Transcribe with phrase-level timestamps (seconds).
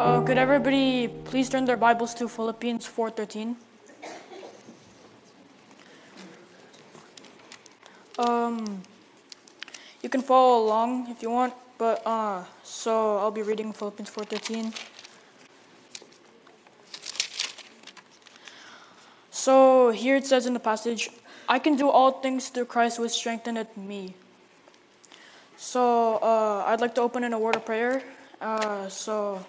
[0.00, 3.56] Uh, could everybody please turn their Bibles to Philippians 4:13?
[8.18, 8.82] Um,
[10.02, 14.74] you can follow along if you want, but uh, so I'll be reading Philippians 4:13.
[19.30, 21.10] So here it says in the passage,
[21.48, 24.14] "I can do all things through Christ who strengtheneth me."
[25.60, 28.02] So uh, I'd like to open in a word of prayer.
[28.40, 29.44] Uh, so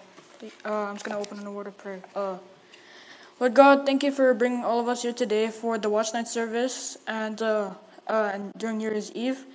[0.62, 2.02] uh, I'm just gonna open in a word of prayer.
[2.14, 2.36] Uh,
[3.40, 6.28] Lord God, thank you for bringing all of us here today for the Watch Night
[6.28, 7.70] service and uh,
[8.08, 9.46] uh, and during New Year's Eve.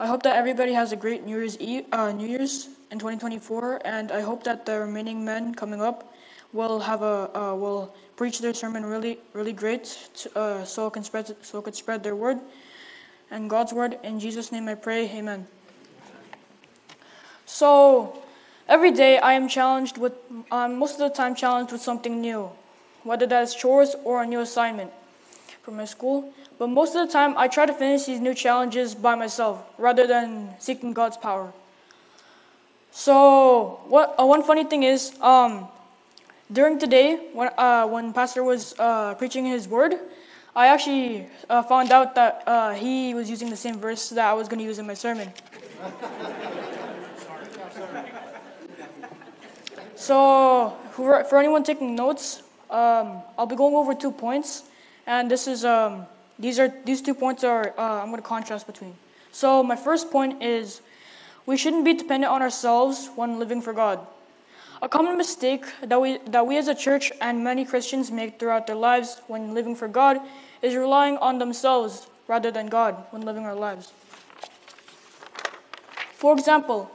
[0.00, 4.10] I hope that everybody has a great New Year's Eve, New Year's in 2024, and
[4.10, 6.10] I hope that the remaining men coming up
[6.54, 9.84] will have a will preach their sermon really really great,
[10.24, 12.40] to, so it can spread so it could spread their word
[13.30, 13.98] and God's word.
[14.02, 15.04] In Jesus' name, I pray.
[15.10, 15.46] Amen.
[17.48, 18.20] So
[18.68, 20.12] every day I am challenged with
[20.52, 22.50] um, most of the time challenged with something new,
[23.04, 24.92] whether that is chores or a new assignment
[25.62, 26.30] from my school.
[26.58, 30.06] But most of the time, I try to finish these new challenges by myself rather
[30.06, 31.54] than seeking God's power.
[32.90, 35.68] So, what uh, one funny thing is, um,
[36.52, 39.94] during today, when uh, when Pastor was uh, preaching his word,
[40.54, 44.34] I actually uh, found out that uh, he was using the same verse that I
[44.34, 45.32] was going to use in my sermon.
[49.94, 54.64] So, for, anyone taking notes, um, I'll be going over two points,
[55.06, 56.06] and this is um,
[56.38, 58.94] these are these two points are uh, I'm going to contrast between.
[59.32, 60.80] So my first point is
[61.46, 64.06] we shouldn't be dependent on ourselves when living for God.
[64.82, 68.66] A common mistake that we that we as a church and many Christians make throughout
[68.66, 70.20] their lives when living for God
[70.62, 73.92] is relying on themselves rather than God when living our lives.
[76.14, 76.90] For example,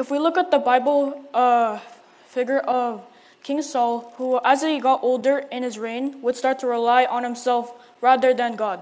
[0.00, 1.78] if we look at the Bible uh,
[2.26, 3.04] figure of
[3.42, 7.22] King Saul, who, as he got older in his reign, would start to rely on
[7.22, 8.80] himself rather than God.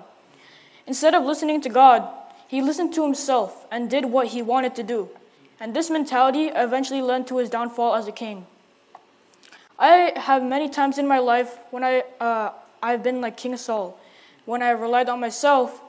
[0.86, 2.08] Instead of listening to God,
[2.46, 5.08] he listened to himself and did what he wanted to do.
[5.58, 8.46] And this mentality eventually led to his downfall as a king.
[9.76, 13.98] I have many times in my life when I, uh, I've been like King Saul,
[14.44, 15.80] when I relied on myself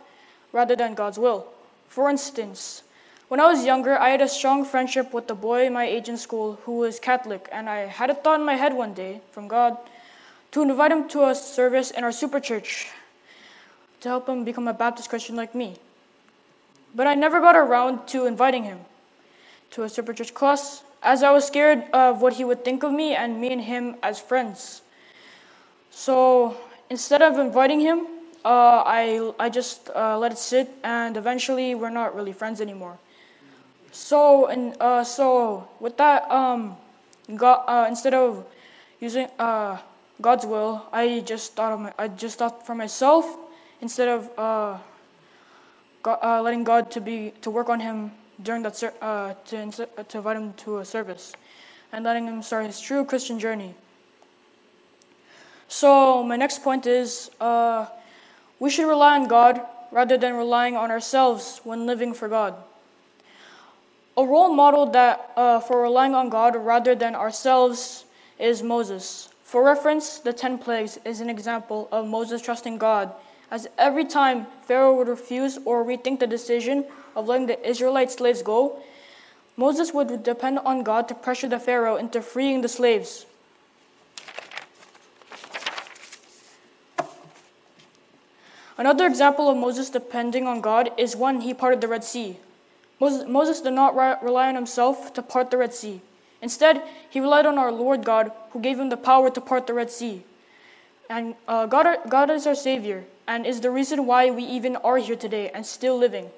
[0.51, 1.45] rather than God's will.
[1.87, 2.81] For instance,
[3.29, 6.17] when I was younger, I had a strong friendship with a boy my age in
[6.17, 9.47] school who was Catholic, and I had a thought in my head one day from
[9.47, 9.77] God
[10.51, 12.87] to invite him to a service in our super church
[14.01, 15.77] to help him become a Baptist Christian like me.
[16.95, 18.79] But I never got around to inviting him
[19.71, 22.91] to a super church class as I was scared of what he would think of
[22.91, 24.81] me and me and him as friends.
[25.91, 26.57] So
[26.89, 28.07] instead of inviting him,
[28.43, 32.97] uh, I, I just uh, let it sit, and eventually we're not really friends anymore.
[33.91, 36.77] So and uh, so with that, um,
[37.35, 38.45] God, uh, instead of
[38.99, 39.77] using uh,
[40.21, 43.25] God's will, I just thought of my, I just thought for myself
[43.81, 44.77] instead of uh,
[46.03, 48.11] God, uh, letting God to be to work on him
[48.41, 49.71] during that uh, to,
[50.07, 51.33] to invite him to a service
[51.91, 53.73] and letting him start his true Christian journey.
[55.67, 57.87] So my next point is uh,
[58.59, 59.61] we should rely on God
[59.91, 62.55] rather than relying on ourselves when living for God.
[64.19, 68.03] A role model that uh, for relying on God rather than ourselves
[68.37, 69.29] is Moses.
[69.43, 73.13] For reference, the ten plagues is an example of Moses trusting God
[73.49, 76.83] as every time Pharaoh would refuse or rethink the decision
[77.15, 78.83] of letting the Israelite slaves go,
[79.55, 83.25] Moses would depend on God to pressure the Pharaoh into freeing the slaves.
[88.77, 92.37] Another example of Moses depending on God is when he parted the Red Sea.
[92.99, 96.01] Moses, did not rely on himself to part the Red Sea.
[96.41, 99.73] Instead, he relied on our Lord God, who gave him the power to part the
[99.73, 100.23] Red Sea.
[101.09, 104.97] And uh, God, God is our Savior and is the reason why we even are
[104.97, 106.29] here today and still living.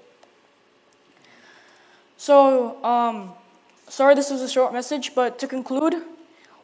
[2.17, 3.33] So, um,
[3.89, 5.95] sorry this was a short message, but to conclude,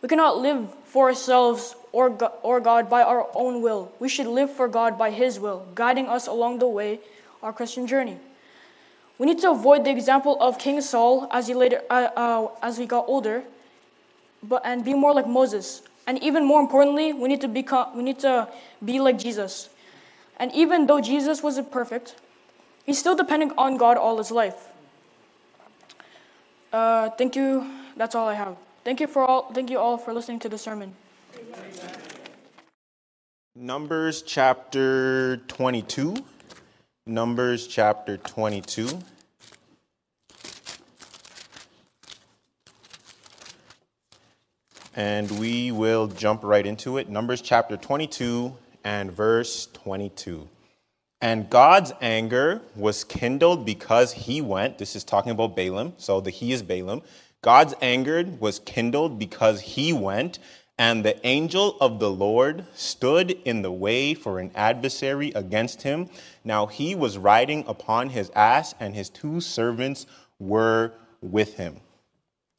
[0.02, 3.92] we cannot live for ourselves or, or God by our own will.
[4.00, 7.00] We should live for God by His will, guiding us along the way,
[7.42, 8.18] our Christian journey.
[9.18, 12.78] We need to avoid the example of King Saul as he later, uh, uh, as
[12.78, 13.44] he got older,
[14.44, 15.82] but and be more like Moses.
[16.06, 18.48] And even more importantly, we need to become, we need to
[18.84, 19.70] be like Jesus.
[20.38, 22.16] And even though Jesus wasn't perfect,
[22.86, 24.68] he's still depending on God all his life.
[26.72, 27.70] Uh, thank you.
[27.96, 28.56] That's all I have.
[28.84, 29.52] Thank you for all.
[29.52, 30.96] Thank you all for listening to the sermon.
[33.56, 36.16] Numbers chapter 22.
[37.08, 39.00] Numbers chapter 22.
[44.94, 47.08] And we will jump right into it.
[47.08, 50.50] Numbers chapter 22 and verse 22.
[51.22, 54.78] And God's anger was kindled because he went.
[54.78, 55.94] This is talking about Balaam.
[55.98, 57.02] So the he is Balaam.
[57.42, 60.40] God's anger was kindled because he went
[60.78, 66.10] and the angel of the Lord stood in the way for an adversary against him.
[66.44, 70.06] Now he was riding upon his ass, and his two servants
[70.40, 71.78] were with him.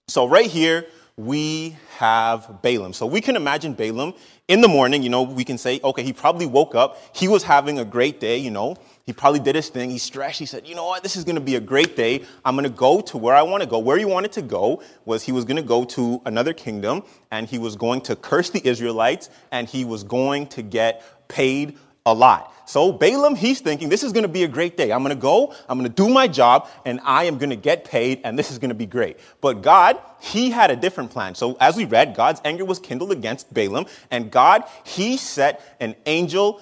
[0.09, 0.87] So, right here,
[1.17, 2.93] we have Balaam.
[2.93, 4.15] So, we can imagine Balaam
[4.49, 5.03] in the morning.
[5.03, 6.99] You know, we can say, okay, he probably woke up.
[7.15, 8.77] He was having a great day, you know.
[9.09, 9.89] He probably did his thing.
[9.89, 10.39] He stretched.
[10.39, 11.03] He said, you know what?
[11.03, 12.27] This is going to be a great day.
[12.45, 13.79] I'm going to go to where I want to go.
[13.79, 17.49] Where he wanted to go was he was going to go to another kingdom and
[17.49, 22.13] he was going to curse the Israelites and he was going to get paid a
[22.13, 22.53] lot.
[22.67, 24.93] So Balaam, he's thinking, this is going to be a great day.
[24.93, 27.57] I'm going to go, I'm going to do my job, and I am going to
[27.57, 29.19] get paid, and this is going to be great.
[29.41, 31.35] But God, he had a different plan.
[31.35, 35.95] So as we read, God's anger was kindled against Balaam, and God, he set an
[36.05, 36.61] angel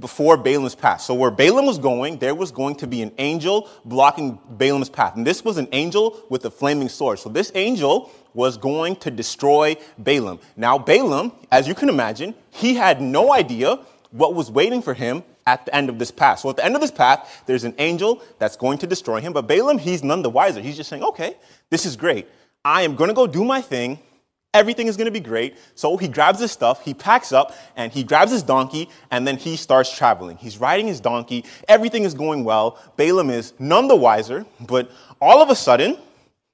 [0.00, 1.02] before Balaam's path.
[1.02, 5.16] So where Balaam was going, there was going to be an angel blocking Balaam's path.
[5.16, 7.20] And this was an angel with a flaming sword.
[7.20, 10.40] So this angel was going to destroy Balaam.
[10.56, 13.78] Now, Balaam, as you can imagine, he had no idea
[14.10, 16.40] what was waiting for him at the end of this path.
[16.40, 19.32] So at the end of this path, there's an angel that's going to destroy him.
[19.32, 20.60] But Balaam, he's none the wiser.
[20.60, 21.36] He's just saying, okay,
[21.70, 22.26] this is great.
[22.64, 24.00] I am going to go do my thing.
[24.54, 25.58] Everything is going to be great.
[25.74, 29.36] So he grabs his stuff, he packs up, and he grabs his donkey, and then
[29.36, 30.36] he starts traveling.
[30.36, 31.44] He's riding his donkey.
[31.68, 32.78] Everything is going well.
[32.96, 34.90] Balaam is none the wiser, but
[35.20, 35.98] all of a sudden,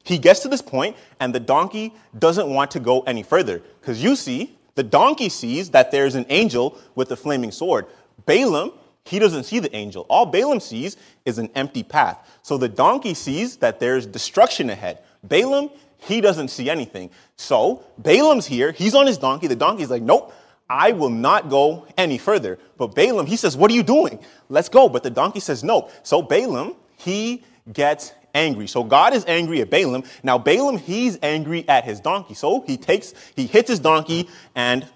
[0.02, 3.62] he gets to this point, and the donkey doesn't want to go any further.
[3.80, 7.86] Because you see, the donkey sees that there's an angel with a flaming sword.
[8.24, 8.72] Balaam,
[9.04, 10.06] he doesn't see the angel.
[10.08, 12.26] All Balaam sees is an empty path.
[12.42, 15.00] So the donkey sees that there's destruction ahead.
[15.22, 15.70] Balaam,
[16.02, 17.10] he doesn't see anything.
[17.36, 18.72] So Balaam's here.
[18.72, 19.46] He's on his donkey.
[19.46, 20.32] The donkey's like, nope,
[20.68, 22.58] I will not go any further.
[22.76, 24.20] But Balaam, he says, what are you doing?
[24.48, 24.88] Let's go.
[24.88, 25.90] But the donkey says, nope.
[26.02, 28.66] So Balaam, he gets angry.
[28.66, 30.04] So God is angry at Balaam.
[30.22, 32.34] Now Balaam, he's angry at his donkey.
[32.34, 34.86] So he takes, he hits his donkey and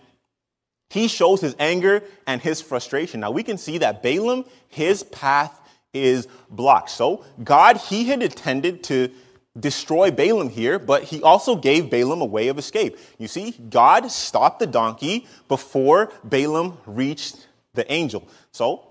[0.91, 3.21] he shows his anger and his frustration.
[3.21, 5.61] Now we can see that Balaam, his path
[5.93, 6.91] is blocked.
[6.91, 9.11] So God, he had intended to
[9.59, 12.99] destroy Balaam here, but he also gave Balaam a way of escape.
[13.19, 18.29] You see, God stopped the donkey before Balaam reached the angel.
[18.53, 18.87] So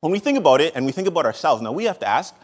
[0.00, 2.34] when we think about it and we think about ourselves, now we have to ask,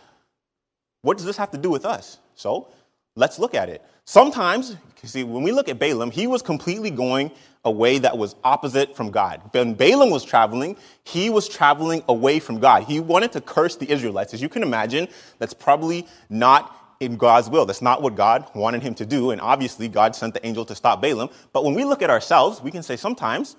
[1.02, 2.18] what does this have to do with us?
[2.34, 2.68] So
[3.16, 3.82] let's look at it.
[4.04, 7.30] Sometimes, you see, when we look at Balaam, he was completely going
[7.64, 9.42] a way that was opposite from God.
[9.52, 12.84] When Balaam was traveling, he was traveling away from God.
[12.84, 14.32] He wanted to curse the Israelites.
[14.32, 15.08] As you can imagine,
[15.38, 17.66] that's probably not in God's will.
[17.66, 19.30] That's not what God wanted him to do.
[19.30, 21.30] And obviously, God sent the angel to stop Balaam.
[21.52, 23.56] But when we look at ourselves, we can say sometimes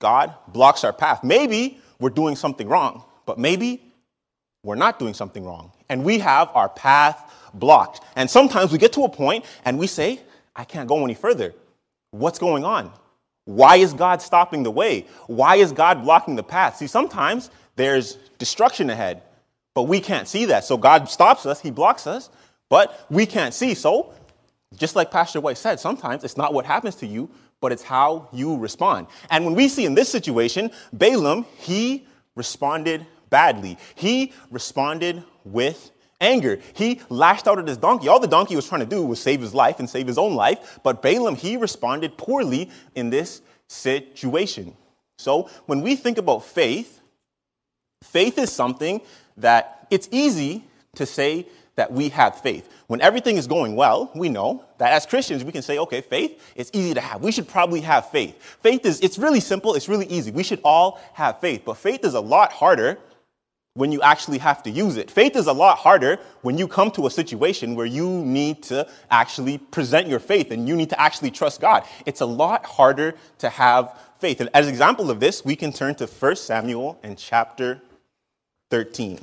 [0.00, 1.22] God blocks our path.
[1.22, 3.80] Maybe we're doing something wrong, but maybe
[4.64, 5.72] we're not doing something wrong.
[5.88, 8.02] And we have our path blocked.
[8.16, 10.20] And sometimes we get to a point and we say,
[10.54, 11.54] I can't go any further.
[12.10, 12.92] What's going on?
[13.44, 15.06] Why is God stopping the way?
[15.26, 16.76] Why is God blocking the path?
[16.76, 19.22] See, sometimes there's destruction ahead,
[19.74, 20.64] but we can't see that.
[20.64, 22.30] So God stops us, He blocks us,
[22.70, 23.74] but we can't see.
[23.74, 24.14] So,
[24.76, 27.28] just like Pastor White said, sometimes it's not what happens to you,
[27.60, 29.08] but it's how you respond.
[29.30, 33.76] And when we see in this situation, Balaam, he responded badly.
[33.94, 36.60] He responded with anger.
[36.74, 38.08] He lashed out at his donkey.
[38.08, 40.34] All the donkey was trying to do was save his life and save his own
[40.34, 44.76] life, but Balaam, he responded poorly in this situation.
[45.18, 47.00] So when we think about faith,
[48.02, 49.00] faith is something
[49.36, 51.46] that it's easy to say
[51.80, 52.68] that we have faith.
[52.88, 56.52] When everything is going well, we know that as Christians, we can say, okay, faith,
[56.54, 57.22] it's easy to have.
[57.22, 58.36] We should probably have faith.
[58.60, 60.30] Faith is, it's really simple, it's really easy.
[60.30, 61.62] We should all have faith.
[61.64, 62.98] But faith is a lot harder
[63.72, 65.10] when you actually have to use it.
[65.10, 68.86] Faith is a lot harder when you come to a situation where you need to
[69.10, 71.84] actually present your faith and you need to actually trust God.
[72.04, 74.42] It's a lot harder to have faith.
[74.42, 77.80] And as an example of this, we can turn to 1 Samuel and chapter
[78.70, 79.18] 13.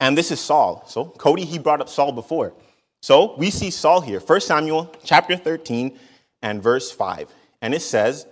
[0.00, 0.84] And this is Saul.
[0.86, 2.54] So Cody, he brought up Saul before.
[3.00, 5.98] So we see Saul here, 1 Samuel chapter 13
[6.42, 7.28] and verse 5.
[7.62, 8.26] And it says,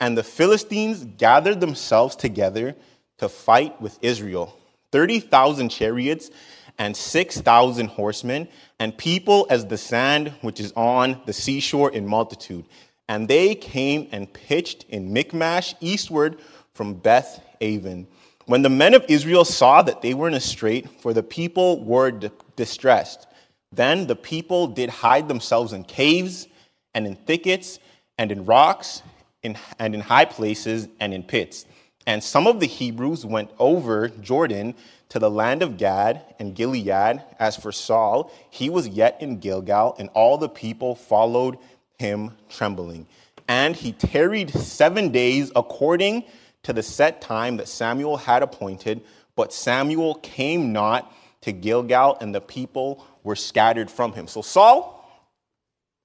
[0.00, 2.76] And the Philistines gathered themselves together
[3.18, 4.54] to fight with Israel
[4.92, 6.30] 30,000 chariots
[6.78, 8.48] and 6,000 horsemen,
[8.78, 12.64] and people as the sand which is on the seashore in multitude.
[13.08, 16.38] And they came and pitched in Michmash eastward
[16.74, 18.06] from Beth Aven.
[18.48, 21.84] When the men of Israel saw that they were in a strait, for the people
[21.84, 23.26] were d- distressed,
[23.72, 26.48] then the people did hide themselves in caves
[26.94, 27.78] and in thickets
[28.16, 29.02] and in rocks
[29.42, 31.66] in, and in high places and in pits.
[32.06, 34.74] And some of the Hebrews went over Jordan
[35.10, 37.22] to the land of Gad and Gilead.
[37.38, 41.58] As for Saul, he was yet in Gilgal, and all the people followed
[41.98, 43.08] him trembling.
[43.46, 46.24] And he tarried seven days according
[46.64, 49.02] to the set time that Samuel had appointed.
[49.36, 51.12] But Samuel came not
[51.42, 54.26] to Gilgal, and the people were scattered from him.
[54.26, 54.94] So Saul,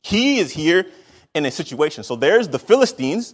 [0.03, 0.86] he is here
[1.33, 2.03] in a situation.
[2.03, 3.33] So there's the Philistines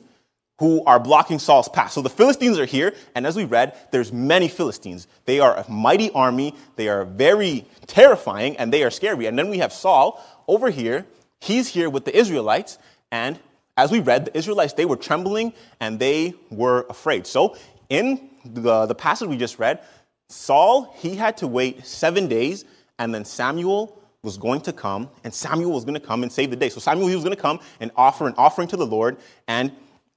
[0.59, 1.91] who are blocking Saul's path.
[1.93, 5.07] So the Philistines are here, and as we read, there's many Philistines.
[5.25, 9.25] They are a mighty army, they are very terrifying, and they are scary.
[9.25, 11.05] And then we have Saul over here.
[11.39, 12.77] He's here with the Israelites,
[13.09, 13.39] and
[13.79, 17.25] as we read, the Israelites, they were trembling and they were afraid.
[17.25, 17.55] So
[17.89, 19.79] in the, the passage we just read,
[20.27, 22.65] Saul, he had to wait seven days,
[22.99, 26.49] and then Samuel was going to come, and Samuel was going to come and save
[26.49, 26.69] the day.
[26.69, 29.17] So Samuel, he was going to come and offer an offering to the Lord,
[29.47, 29.71] and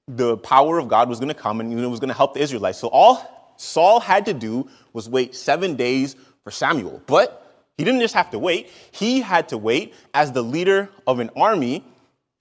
[0.08, 2.40] the power of God was going to come and it was going to help the
[2.40, 2.78] Israelites.
[2.78, 7.00] So all Saul had to do was wait seven days for Samuel.
[7.06, 7.38] But
[7.78, 11.30] he didn't just have to wait, he had to wait as the leader of an
[11.36, 11.84] army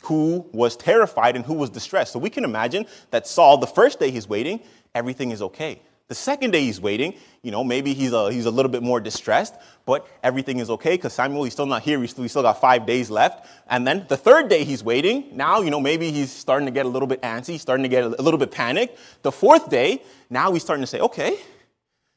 [0.02, 2.14] who was terrified and who was distressed.
[2.14, 4.62] So we can imagine that Saul, the first day he's waiting,
[4.96, 5.82] everything is okay.
[6.08, 9.00] The second day he's waiting, you know, maybe he's a, he's a little bit more
[9.00, 9.56] distressed,
[9.86, 12.00] but everything is okay because Samuel, he's still not here.
[12.00, 13.48] We still, we still got five days left.
[13.70, 15.30] And then the third day he's waiting.
[15.32, 18.04] Now, you know, maybe he's starting to get a little bit antsy, starting to get
[18.04, 19.00] a little bit panicked.
[19.22, 21.40] The fourth day, now he's starting to say, okay,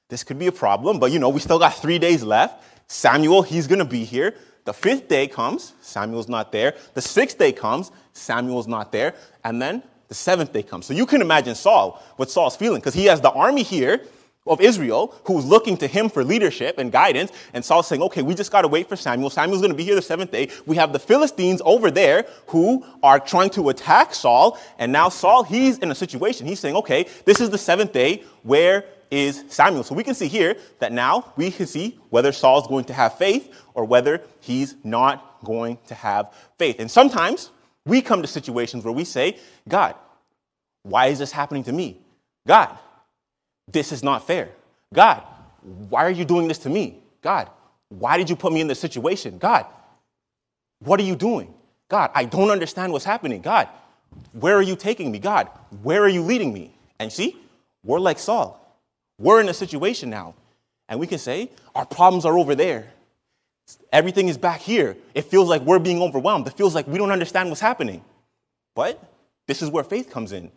[0.08, 2.64] this could be a problem, but you know, we still got three days left.
[2.88, 4.34] Samuel, he's going to be here.
[4.64, 6.74] The fifth day comes, Samuel's not there.
[6.94, 9.14] The sixth day comes, Samuel's not there.
[9.44, 10.86] And then the seventh day comes.
[10.86, 14.00] So you can imagine Saul, what Saul's feeling, because he has the army here
[14.46, 17.32] of Israel who's looking to him for leadership and guidance.
[17.54, 19.30] And Saul's saying, okay, we just got to wait for Samuel.
[19.30, 20.50] Samuel's going to be here the seventh day.
[20.66, 24.58] We have the Philistines over there who are trying to attack Saul.
[24.78, 26.46] And now Saul, he's in a situation.
[26.46, 28.22] He's saying, okay, this is the seventh day.
[28.42, 29.84] Where is Samuel?
[29.84, 33.16] So we can see here that now we can see whether Saul's going to have
[33.16, 36.80] faith or whether he's not going to have faith.
[36.80, 37.50] And sometimes
[37.86, 39.94] we come to situations where we say, God,
[40.82, 42.00] why is this happening to me?
[42.46, 42.76] God,
[43.70, 44.50] this is not fair.
[44.92, 45.22] God,
[45.88, 46.98] why are you doing this to me?
[47.22, 47.48] God,
[47.88, 49.38] why did you put me in this situation?
[49.38, 49.66] God,
[50.80, 51.54] what are you doing?
[51.88, 53.40] God, I don't understand what's happening.
[53.40, 53.68] God,
[54.32, 55.18] where are you taking me?
[55.18, 55.48] God,
[55.82, 56.74] where are you leading me?
[56.98, 57.36] And see,
[57.84, 58.60] we're like Saul.
[59.18, 60.34] We're in a situation now.
[60.88, 62.92] And we can say, our problems are over there.
[63.92, 64.96] Everything is back here.
[65.14, 66.46] It feels like we're being overwhelmed.
[66.46, 68.04] It feels like we don't understand what's happening.
[68.74, 69.02] But
[69.46, 70.50] this is where faith comes in.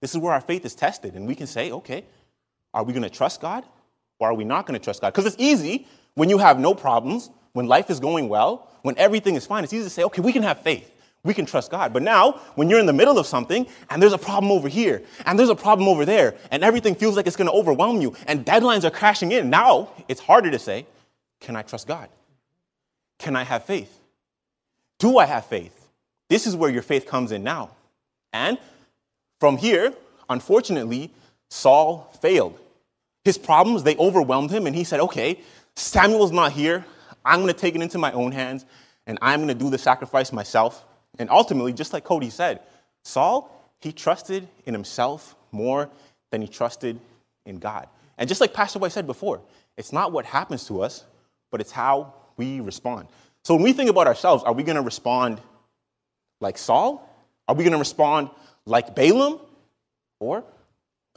[0.00, 1.14] This is where our faith is tested.
[1.14, 2.04] And we can say, okay,
[2.74, 3.64] are we going to trust God
[4.20, 5.12] or are we not going to trust God?
[5.12, 9.34] Because it's easy when you have no problems, when life is going well, when everything
[9.34, 9.64] is fine.
[9.64, 10.91] It's easy to say, okay, we can have faith.
[11.24, 11.92] We can trust God.
[11.92, 15.02] But now, when you're in the middle of something and there's a problem over here
[15.24, 18.16] and there's a problem over there and everything feels like it's going to overwhelm you
[18.26, 20.86] and deadlines are crashing in, now it's harder to say,
[21.40, 22.08] can I trust God?
[23.18, 24.00] Can I have faith?
[24.98, 25.88] Do I have faith?
[26.28, 27.70] This is where your faith comes in now.
[28.32, 28.58] And
[29.38, 29.92] from here,
[30.28, 31.10] unfortunately,
[31.50, 32.58] Saul failed.
[33.24, 35.40] His problems, they overwhelmed him, and he said, Okay,
[35.76, 36.84] Samuel's not here.
[37.24, 38.64] I'm going to take it into my own hands,
[39.06, 40.84] and I'm going to do the sacrifice myself.
[41.18, 42.60] And ultimately, just like Cody said,
[43.04, 43.50] Saul,
[43.80, 45.90] he trusted in himself more
[46.30, 46.98] than he trusted
[47.44, 47.88] in God.
[48.18, 49.40] And just like Pastor White said before,
[49.76, 51.04] it's not what happens to us,
[51.50, 53.08] but it's how we respond.
[53.44, 55.40] So when we think about ourselves, are we going to respond
[56.40, 57.08] like Saul?
[57.48, 58.30] Are we going to respond
[58.64, 59.40] like Balaam?
[60.20, 60.44] Or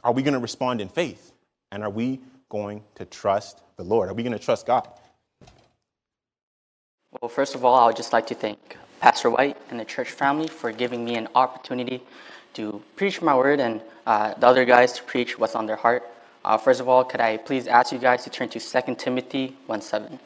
[0.02, 1.32] are we going to respond in faith?
[1.70, 4.08] And are we going to trust the Lord?
[4.08, 4.88] Are we going to trust God?
[7.20, 10.10] Well, first of all, I would just like to thank Pastor White and the church
[10.10, 12.02] family for giving me an opportunity
[12.54, 16.02] to preach my word and uh, the other guys to preach what's on their heart.
[16.44, 19.56] Uh, first of all, could I please ask you guys to turn to 2 Timothy
[19.66, 20.18] 1 7?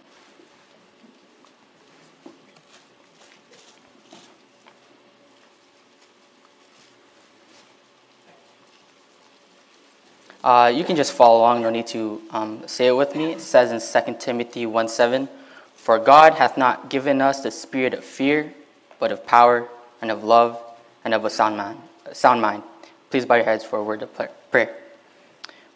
[10.42, 13.32] Uh, you can just follow along, no need to um, say it with me.
[13.32, 15.28] It says in 2 Timothy 1 7,
[15.74, 18.54] For God hath not given us the spirit of fear,
[19.00, 19.66] but of power
[20.00, 20.62] and of love
[21.04, 21.80] and of a sound mind.
[22.12, 22.62] Sound mind.
[23.10, 24.10] Please bow your heads for a word of
[24.50, 24.76] prayer.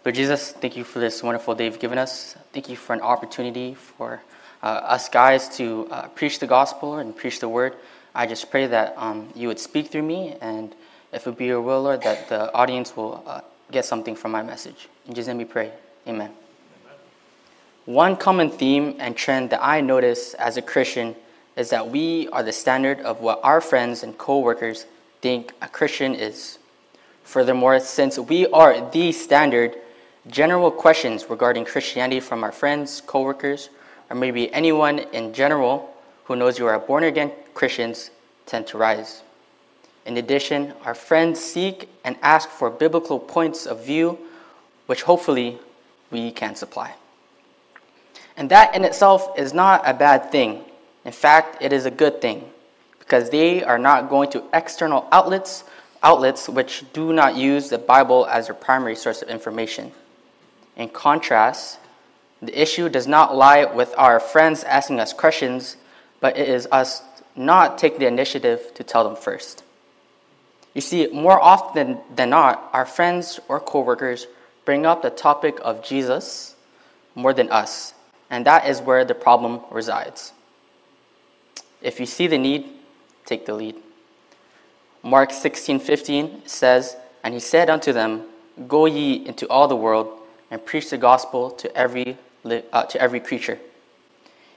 [0.04, 2.36] Lord Jesus, thank you for this wonderful day you've given us.
[2.52, 4.22] Thank you for an opportunity for
[4.62, 7.74] uh, us guys to uh, preach the gospel and preach the word.
[8.14, 10.74] I just pray that um, you would speak through me, and
[11.12, 13.40] if it be your will, Lord, that the audience will uh,
[13.72, 14.88] get something from my message.
[15.06, 15.72] In Jesus' name we pray.
[16.06, 16.30] Amen.
[17.86, 21.16] One common theme and trend that I notice as a Christian
[21.56, 24.86] is that we are the standard of what our friends and coworkers
[25.20, 26.58] think a Christian is.
[27.22, 29.76] Furthermore, since we are the standard,
[30.26, 33.70] general questions regarding Christianity from our friends, coworkers,
[34.10, 35.94] or maybe anyone in general
[36.24, 38.10] who knows you are born again Christians
[38.46, 39.22] tend to rise.
[40.04, 44.18] In addition, our friends seek and ask for biblical points of view,
[44.86, 45.58] which hopefully
[46.10, 46.94] we can supply.
[48.36, 50.64] And that in itself is not a bad thing.
[51.04, 52.50] In fact, it is a good thing
[52.98, 55.64] because they are not going to external outlets,
[56.02, 59.92] outlets which do not use the Bible as their primary source of information.
[60.76, 61.78] In contrast,
[62.40, 65.76] the issue does not lie with our friends asking us questions,
[66.20, 67.02] but it is us
[67.36, 69.62] not taking the initiative to tell them first.
[70.72, 74.26] You see, more often than not, our friends or coworkers
[74.64, 76.56] bring up the topic of Jesus
[77.14, 77.94] more than us,
[78.30, 80.32] and that is where the problem resides.
[81.84, 82.68] If you see the need,
[83.24, 83.76] take the lead.
[85.02, 88.26] Mark 16:15 says, "And he said unto them,
[88.68, 90.08] Go ye into all the world
[90.50, 93.58] and preach the gospel to every uh, to every creature.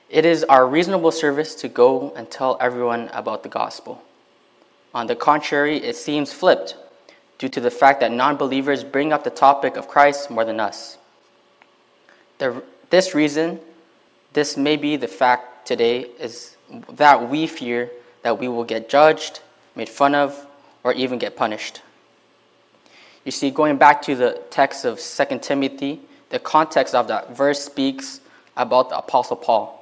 [0.09, 4.03] It is our reasonable service to go and tell everyone about the gospel.
[4.93, 6.75] On the contrary, it seems flipped
[7.37, 10.59] due to the fact that non believers bring up the topic of Christ more than
[10.59, 10.97] us.
[12.39, 13.59] The, this reason,
[14.33, 16.56] this may be the fact today, is
[16.89, 17.91] that we fear
[18.23, 19.41] that we will get judged,
[19.75, 20.45] made fun of,
[20.83, 21.81] or even get punished.
[23.23, 27.63] You see, going back to the text of 2 Timothy, the context of that verse
[27.63, 28.21] speaks
[28.55, 29.73] about the Apostle Paul.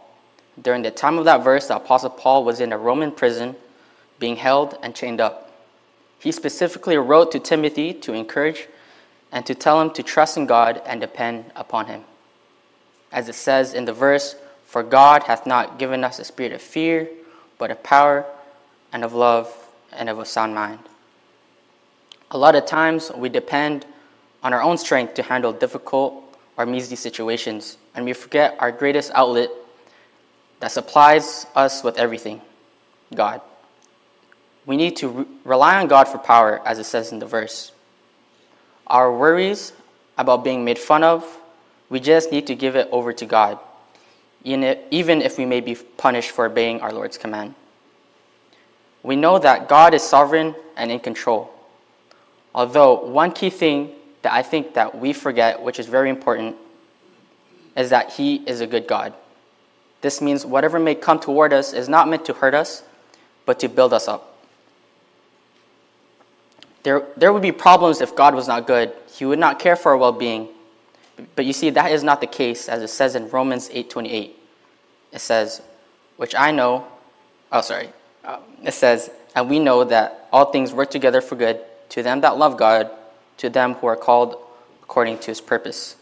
[0.62, 3.56] During the time of that verse, the Apostle Paul was in a Roman prison,
[4.20, 5.52] being held and chained up.
[6.20, 8.68] He specifically wrote to Timothy to encourage
[9.32, 12.04] and to tell him to trust in God and depend upon him.
[13.12, 14.36] As it says in the verse,
[14.76, 17.08] For God hath not given us a spirit of fear,
[17.58, 18.26] but of power
[18.92, 19.48] and of love
[19.94, 20.80] and of a sound mind.
[22.32, 23.86] A lot of times we depend
[24.44, 26.22] on our own strength to handle difficult
[26.58, 29.50] or measly situations, and we forget our greatest outlet
[30.60, 32.42] that supplies us with everything
[33.14, 33.40] God.
[34.66, 37.72] We need to re- rely on God for power, as it says in the verse.
[38.88, 39.72] Our worries
[40.18, 41.40] about being made fun of,
[41.90, 43.58] we just need to give it over to God,
[44.46, 47.56] even if we may be punished for obeying our Lord's command.
[49.04, 51.52] We know that God is sovereign and in control.
[52.54, 56.56] Although one key thing that I think that we forget, which is very important,
[57.76, 59.14] is that He is a good God.
[60.02, 62.84] This means whatever may come toward us is not meant to hurt us,
[63.46, 64.38] but to build us up.
[66.84, 68.94] There, there would be problems if God was not good.
[69.12, 70.50] He would not care for our well-being.
[71.36, 74.32] But you see, that is not the case, as it says in Romans 8.28.
[75.12, 75.62] It says,
[76.18, 76.86] which I know,
[77.52, 77.90] oh, sorry.
[78.24, 82.22] Um, it says, and we know that all things work together for good to them
[82.22, 82.90] that love God,
[83.38, 84.36] to them who are called
[84.82, 85.96] according to his purpose.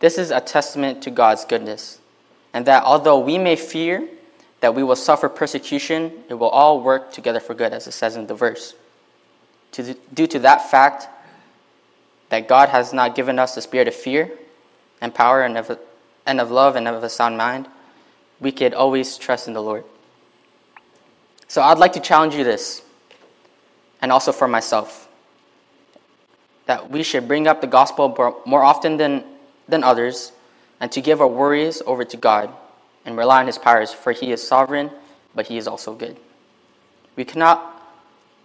[0.00, 2.00] This is a testament to God's goodness
[2.54, 4.08] and that although we may fear
[4.60, 8.16] that we will suffer persecution, it will all work together for good, as it says
[8.16, 8.74] in the verse.
[9.72, 11.08] To, due to that fact,
[12.28, 14.30] that God has not given us the spirit of fear
[15.00, 15.78] and power and of,
[16.26, 17.68] and of love and of a sound mind,
[18.40, 19.84] we could always trust in the Lord.
[21.48, 22.82] So I'd like to challenge you this,
[24.02, 25.08] and also for myself,
[26.66, 28.08] that we should bring up the gospel
[28.46, 29.24] more often than,
[29.68, 30.32] than others
[30.80, 32.52] and to give our worries over to God
[33.04, 34.90] and rely on His powers, for He is sovereign,
[35.34, 36.16] but He is also good.
[37.16, 37.82] We cannot,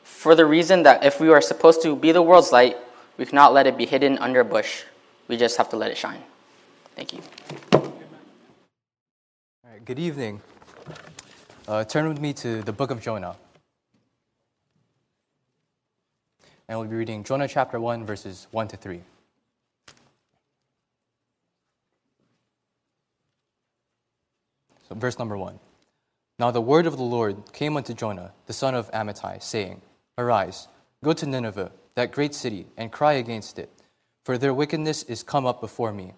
[0.03, 2.77] for the reason that if we are supposed to be the world's light,
[3.19, 4.83] we cannot let it be hidden under a bush.
[5.27, 6.23] We just have to let it shine.
[6.95, 7.21] Thank you.
[9.83, 10.41] Good evening.
[11.67, 13.35] Uh, turn with me to the book of Jonah.
[16.69, 19.01] And we'll be reading Jonah chapter 1, verses 1 to 3.
[24.87, 25.59] So, verse number one.
[26.39, 29.81] Now the word of the Lord came unto Jonah, the son of Amittai, saying,
[30.17, 30.67] Arise,
[31.03, 33.69] go to Nineveh, that great city, and cry against it,
[34.23, 36.13] for their wickedness is come up before me.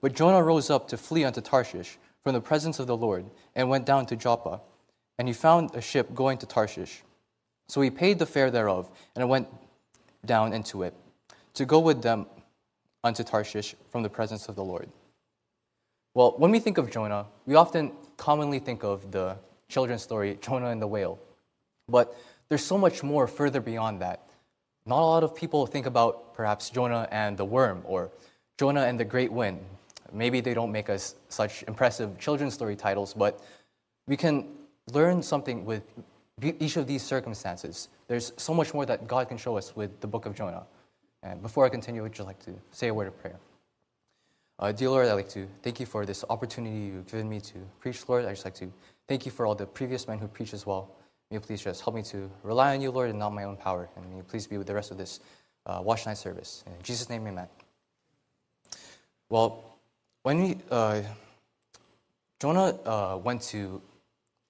[0.00, 3.68] But Jonah rose up to flee unto Tarshish from the presence of the Lord, and
[3.68, 4.60] went down to Joppa.
[5.20, 7.04] And he found a ship going to Tarshish.
[7.68, 9.46] So he paid the fare thereof, and went
[10.26, 10.94] down into it,
[11.54, 12.26] to go with them
[13.04, 14.88] unto Tarshish from the presence of the Lord.
[16.12, 19.36] Well, when we think of Jonah, we often commonly think of the
[19.68, 21.20] children's story, Jonah and the whale.
[21.88, 22.16] But
[22.48, 24.26] there's so much more further beyond that.
[24.90, 28.10] Not a lot of people think about perhaps Jonah and the worm or
[28.58, 29.60] Jonah and the Great Wind.
[30.12, 33.40] Maybe they don't make us such impressive children's story titles, but
[34.08, 34.48] we can
[34.92, 35.84] learn something with
[36.42, 37.86] each of these circumstances.
[38.08, 40.64] There's so much more that God can show us with the book of Jonah.
[41.22, 43.38] And before I continue, would you like to say a word of prayer?
[44.58, 47.58] Uh, dear Lord, I'd like to thank you for this opportunity you've given me to
[47.78, 48.24] preach, Lord.
[48.24, 48.72] I'd just like to
[49.06, 50.90] thank you for all the previous men who preach as well.
[51.30, 53.56] May you please just help me to rely on you, Lord, and not my own
[53.56, 53.88] power.
[53.94, 55.20] And may you please be with the rest of this
[55.64, 56.64] uh, watch night service.
[56.66, 57.46] In Jesus' name, amen.
[59.28, 59.62] Well,
[60.24, 61.02] when we, uh,
[62.40, 63.80] Jonah uh, went to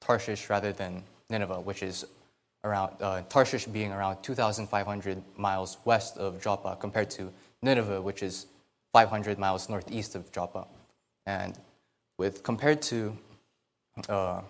[0.00, 2.06] Tarshish rather than Nineveh, which is
[2.64, 8.46] around uh, Tarshish being around 2,500 miles west of Joppa, compared to Nineveh, which is
[8.94, 10.66] 500 miles northeast of Joppa.
[11.26, 11.58] And
[12.16, 13.16] with compared to,
[14.08, 14.40] uh,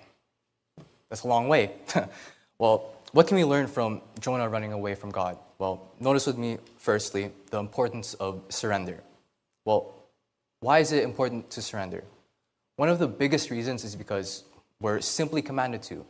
[1.10, 1.72] that's a long way.
[2.58, 5.36] well, what can we learn from Jonah running away from God?
[5.58, 9.02] Well, notice with me, firstly, the importance of surrender.
[9.64, 9.94] Well,
[10.60, 12.04] why is it important to surrender?
[12.76, 14.44] One of the biggest reasons is because
[14.80, 16.06] we're simply commanded to.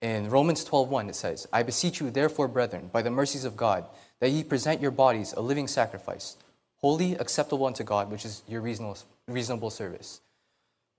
[0.00, 3.84] In Romans 12:1 it says, "I beseech you therefore, brethren, by the mercies of God,
[4.20, 6.36] that ye present your bodies a living sacrifice,
[6.76, 10.20] holy, acceptable unto God, which is your reasonable, reasonable service."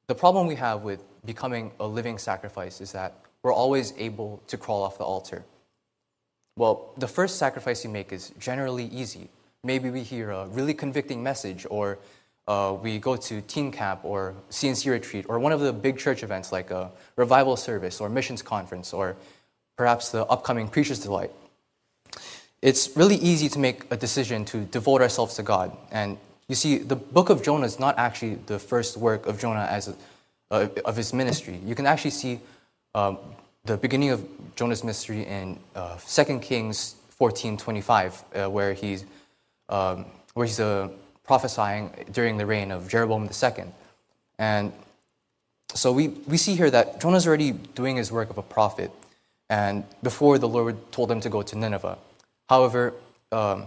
[0.08, 4.58] The problem we have with becoming a living sacrifice is that we're always able to
[4.58, 5.46] crawl off the altar.
[6.58, 9.30] Well, the first sacrifice you make is generally easy.
[9.64, 12.00] Maybe we hear a really convicting message, or
[12.48, 16.24] uh, we go to teen camp or CNC retreat, or one of the big church
[16.24, 19.16] events like a revival service or missions conference, or
[19.78, 21.32] perhaps the upcoming Preacher's Delight.
[22.62, 25.76] It's really easy to make a decision to devote ourselves to God.
[25.92, 26.18] And
[26.50, 29.88] you see, the book of Jonah is not actually the first work of Jonah as
[29.88, 29.96] a,
[30.52, 31.62] uh, of his ministry.
[31.66, 32.42] You can actually see
[32.96, 33.18] um,
[33.66, 34.26] the beginning of
[34.56, 39.06] Jonah's mystery in uh, 2 Kings 14:25, uh, where he's
[39.70, 40.90] um, where he's uh,
[41.24, 43.66] prophesying during the reign of Jeroboam II,
[44.38, 44.74] and
[45.74, 48.92] so we, we see here that Jonah's already doing his work of a prophet,
[49.50, 51.98] and before the Lord told him to go to Nineveh.
[52.50, 52.94] However,
[53.32, 53.66] um,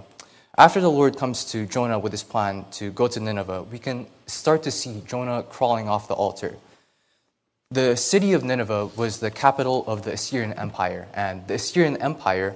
[0.58, 4.06] after the Lord comes to Jonah with his plan to go to Nineveh, we can
[4.26, 6.56] start to see Jonah crawling off the altar.
[7.72, 12.54] The city of Nineveh was the capital of the Assyrian Empire, and the Assyrian Empire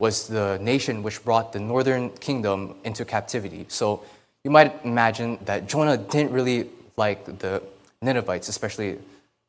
[0.00, 3.66] was the nation which brought the northern kingdom into captivity.
[3.68, 4.02] So
[4.42, 7.62] you might imagine that Jonah didn't really like the
[8.02, 8.98] Ninevites, especially,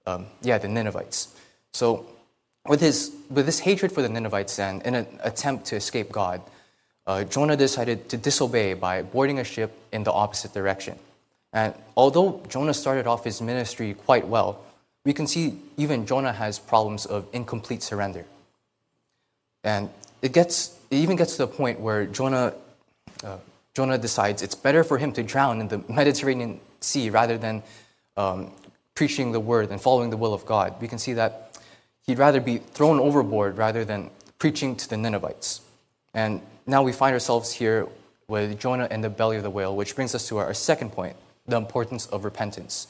[0.06, 1.36] um, yeah, the Ninevites.
[1.74, 2.06] So
[2.68, 6.44] with his, with this hatred for the Ninevites and in an attempt to escape God,
[7.08, 11.00] uh, Jonah decided to disobey by boarding a ship in the opposite direction.
[11.54, 14.62] And although Jonah started off his ministry quite well,
[15.08, 18.26] we can see even Jonah has problems of incomplete surrender.
[19.64, 19.90] And
[20.22, 22.54] it, gets, it even gets to the point where Jonah,
[23.24, 23.38] uh,
[23.74, 27.64] Jonah decides it's better for him to drown in the Mediterranean Sea rather than
[28.18, 28.52] um,
[28.96, 30.76] preaching the word and following the will of God.
[30.82, 31.58] We can see that
[32.06, 35.62] he'd rather be thrown overboard rather than preaching to the Ninevites.
[36.14, 37.88] And now we find ourselves here
[38.28, 41.16] with Jonah in the belly of the whale, which brings us to our second point
[41.46, 42.88] the importance of repentance.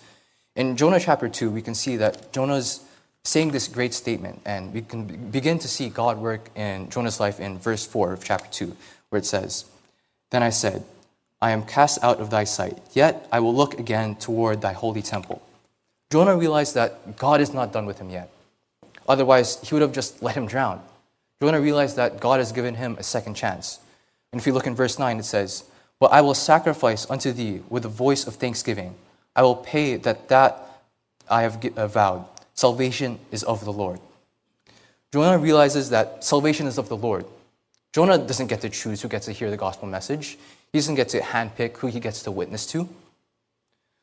[0.58, 2.82] In Jonah chapter 2, we can see that Jonah's
[3.24, 7.40] saying this great statement, and we can begin to see God work in Jonah's life
[7.40, 8.76] in verse 4 of chapter 2,
[9.10, 9.66] where it says,
[10.32, 10.84] Then I said,
[11.40, 15.04] I am cast out of thy sight, yet I will look again toward thy holy
[15.04, 15.44] temple.
[16.12, 18.32] Jonah realized that God is not done with him yet.
[19.08, 20.82] Otherwise, he would have just let him drown.
[21.40, 23.78] Jonah realized that God has given him a second chance.
[24.32, 25.66] And if you look in verse 9, it says,
[26.00, 28.96] But I will sacrifice unto thee with a voice of thanksgiving
[29.38, 30.82] I will pay that that
[31.30, 32.26] I have uh, vowed.
[32.56, 34.00] Salvation is of the Lord.
[35.14, 37.26] Jonah realizes that salvation is of the Lord.
[37.94, 40.38] Jonah doesn't get to choose who gets to hear the gospel message.
[40.74, 42.90] He doesn't get to handpick who he gets to witness to.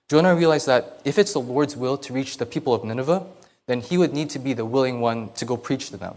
[0.09, 3.27] Jonah realized that if it's the Lord's will to reach the people of Nineveh,
[3.67, 6.15] then he would need to be the willing one to go preach to them.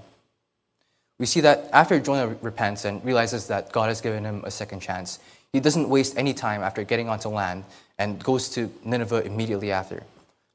[1.19, 4.82] We see that after Jonah repents and realizes that God has given him a second
[4.82, 5.19] chance,
[5.53, 7.63] he doesn't waste any time after getting onto land
[7.97, 10.03] and goes to Nineveh immediately after.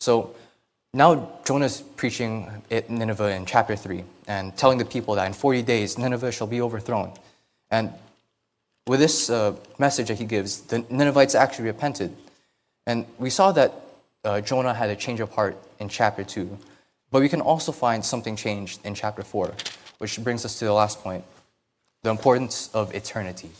[0.00, 0.34] So
[0.94, 5.62] now Jonah's preaching at Nineveh in chapter 3 and telling the people that in 40
[5.62, 7.12] days Nineveh shall be overthrown.
[7.70, 7.92] And
[8.86, 12.14] with this uh, message that he gives, the Ninevites actually repented.
[12.86, 13.72] And we saw that
[14.24, 16.58] uh, Jonah had a change of heart in chapter 2.
[17.10, 19.54] But we can also find something changed in chapter 4,
[19.98, 21.24] which brings us to the last point
[22.02, 23.50] the importance of eternity.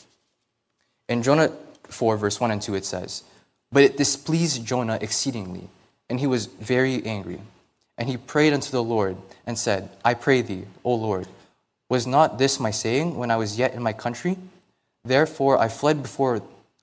[1.12, 1.52] In Jonah
[1.90, 3.22] 4, verse 1 and 2, it says,
[3.70, 5.68] but it displeased Jonah exceedingly,
[6.08, 7.40] and he was very angry.
[7.98, 11.28] And he prayed unto the Lord and said, I pray thee, O Lord,
[11.90, 14.38] was not this my saying when I was yet in my country?
[15.04, 16.40] Therefore I fled before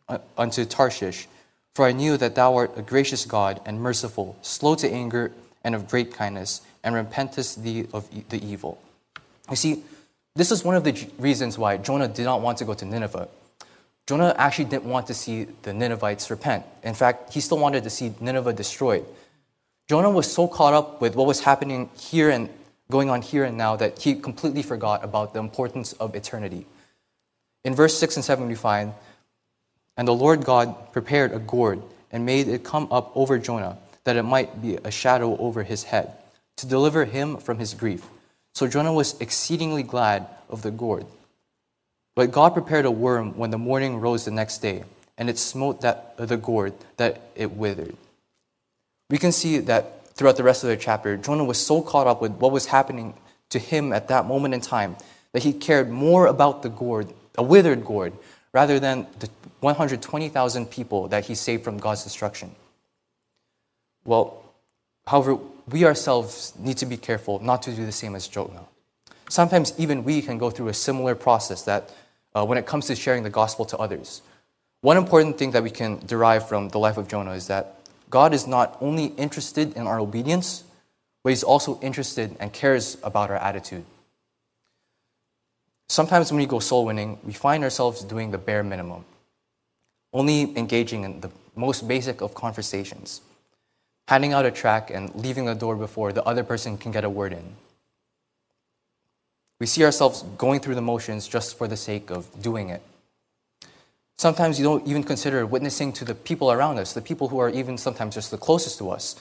[0.07, 1.27] uh, unto Tarshish,
[1.73, 5.31] For I knew that thou art a gracious God and merciful, slow to anger
[5.63, 8.79] and of great kindness, and repentest thee of e- the evil.
[9.49, 9.83] You see,
[10.35, 13.27] this is one of the reasons why Jonah did not want to go to Nineveh.
[14.09, 16.65] Jonah actually didn't want to see the Ninevites repent.
[16.81, 19.05] In fact, he still wanted to see Nineveh destroyed.
[19.87, 22.49] Jonah was so caught up with what was happening here and
[22.89, 26.65] going on here and now that he completely forgot about the importance of eternity.
[27.63, 28.93] In verse 6 and 7, we find,
[29.95, 31.79] And the Lord God prepared a gourd
[32.11, 35.83] and made it come up over Jonah, that it might be a shadow over his
[35.83, 36.13] head,
[36.55, 38.07] to deliver him from his grief.
[38.55, 41.05] So Jonah was exceedingly glad of the gourd.
[42.15, 44.83] But God prepared a worm when the morning rose the next day,
[45.17, 47.95] and it smote that, the gourd that it withered.
[49.09, 52.21] We can see that throughout the rest of the chapter, Jonah was so caught up
[52.21, 53.13] with what was happening
[53.49, 54.95] to him at that moment in time
[55.33, 58.13] that he cared more about the gourd, a withered gourd,
[58.53, 59.29] rather than the
[59.61, 62.55] 120,000 people that he saved from God's destruction.
[64.05, 64.43] Well,
[65.05, 65.37] however,
[65.69, 68.65] we ourselves need to be careful not to do the same as Jonah.
[69.29, 71.91] Sometimes even we can go through a similar process that
[72.35, 74.21] uh, when it comes to sharing the gospel to others.
[74.81, 77.75] One important thing that we can derive from the life of Jonah is that
[78.09, 80.63] God is not only interested in our obedience,
[81.23, 83.85] but He's also interested and cares about our attitude.
[85.89, 89.05] Sometimes when we go soul winning, we find ourselves doing the bare minimum,
[90.13, 93.21] only engaging in the most basic of conversations,
[94.07, 97.09] handing out a track and leaving the door before the other person can get a
[97.09, 97.55] word in.
[99.59, 102.81] We see ourselves going through the motions just for the sake of doing it.
[104.17, 107.49] Sometimes you don't even consider witnessing to the people around us, the people who are
[107.49, 109.15] even sometimes just the closest to us.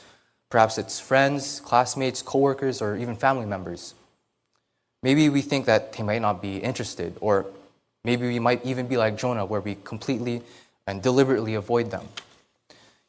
[0.50, 3.94] Perhaps it's friends, classmates, coworkers, or even family members.
[5.02, 7.46] Maybe we think that they might not be interested, or
[8.04, 10.42] maybe we might even be like Jonah, where we completely
[10.86, 12.08] and deliberately avoid them.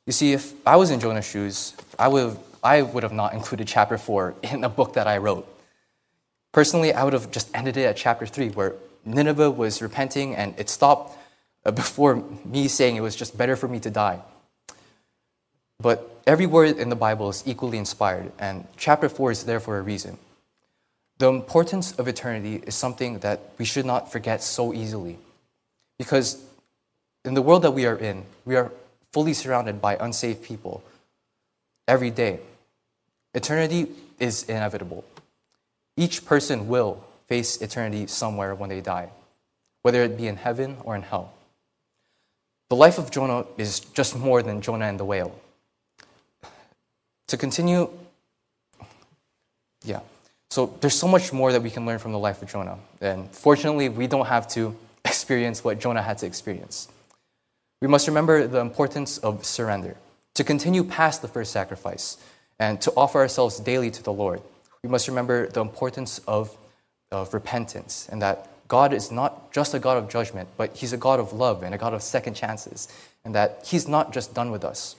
[0.05, 3.33] You see, if I was in Jonah's shoes, I would have, I would have not
[3.33, 5.47] included chapter 4 in a book that I wrote.
[6.51, 10.53] Personally, I would have just ended it at chapter 3, where Nineveh was repenting and
[10.57, 11.17] it stopped
[11.65, 14.19] uh, before me saying it was just better for me to die.
[15.79, 19.77] But every word in the Bible is equally inspired, and chapter 4 is there for
[19.77, 20.17] a reason.
[21.19, 25.17] The importance of eternity is something that we should not forget so easily.
[25.97, 26.41] Because
[27.25, 28.71] in the world that we are in, we are
[29.11, 30.83] fully surrounded by unsaved people
[31.87, 32.39] every day.
[33.33, 33.87] Eternity
[34.19, 35.03] is inevitable.
[35.99, 39.09] Each person will face eternity somewhere when they die,
[39.81, 41.33] whether it be in heaven or in hell.
[42.69, 45.37] The life of Jonah is just more than Jonah and the whale.
[47.27, 47.89] To continue,
[49.83, 49.99] yeah.
[50.49, 52.79] So there's so much more that we can learn from the life of Jonah.
[53.01, 56.87] And fortunately, we don't have to experience what Jonah had to experience.
[57.81, 59.97] We must remember the importance of surrender,
[60.35, 62.17] to continue past the first sacrifice,
[62.57, 64.41] and to offer ourselves daily to the Lord.
[64.83, 66.55] We must remember the importance of,
[67.11, 70.97] of repentance and that God is not just a God of judgment, but He's a
[70.97, 72.87] God of love and a God of second chances,
[73.25, 74.95] and that He's not just done with us,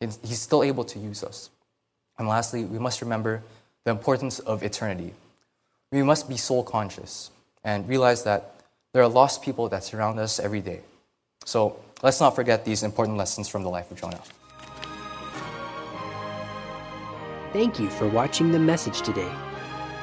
[0.00, 1.50] He's still able to use us.
[2.18, 3.42] And lastly, we must remember
[3.84, 5.12] the importance of eternity.
[5.92, 7.30] We must be soul conscious
[7.62, 8.54] and realize that
[8.92, 10.80] there are lost people that surround us every day.
[11.44, 14.20] So let's not forget these important lessons from the life of Jonah.
[17.52, 19.30] Thank you for watching the message today.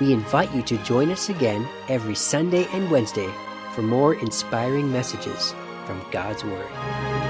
[0.01, 3.33] We invite you to join us again every Sunday and Wednesday
[3.73, 5.55] for more inspiring messages
[5.86, 7.26] from God's Word.